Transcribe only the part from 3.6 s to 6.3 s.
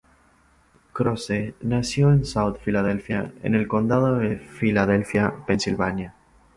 condado de Filadelfia, Pensilvania.